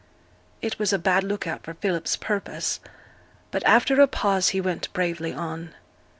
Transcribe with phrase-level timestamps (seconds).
[0.63, 2.79] It was a bad look out for Philip's purpose;
[3.51, 5.75] but after a pause he went bravely on.